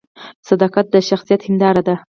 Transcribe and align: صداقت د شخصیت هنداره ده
صداقت 0.49 0.85
د 0.91 0.95
شخصیت 1.09 1.41
هنداره 1.47 1.81
ده 1.87 1.95